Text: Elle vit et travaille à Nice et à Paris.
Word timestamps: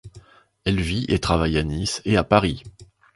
Elle 0.65 0.81
vit 0.81 1.05
et 1.09 1.19
travaille 1.19 1.59
à 1.59 1.63
Nice 1.63 2.01
et 2.05 2.17
à 2.17 2.23
Paris. 2.23 2.63